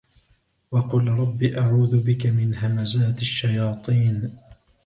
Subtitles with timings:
[0.71, 4.35] وقل رب أعوذ بك من همزات الشياطين